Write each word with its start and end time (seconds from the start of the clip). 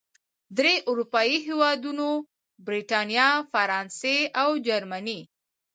درې 0.57 0.73
اروپايي 0.89 1.37
هېوادونو، 1.47 2.09
بریتانیا، 2.65 3.29
فرانسې 3.53 4.17
او 4.41 4.49
جرمني 4.65 5.19